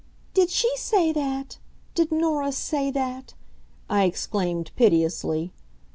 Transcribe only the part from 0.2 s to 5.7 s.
"Did she say that? Did Nora say that?" I exclaimed piteously.